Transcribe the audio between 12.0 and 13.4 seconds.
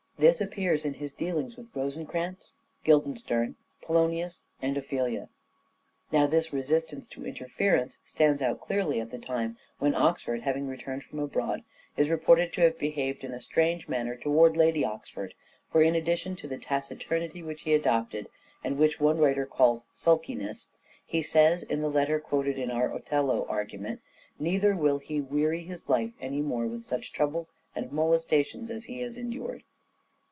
reported to have behaved in